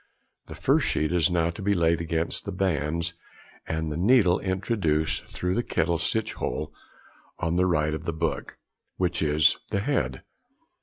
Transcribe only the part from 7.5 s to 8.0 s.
the right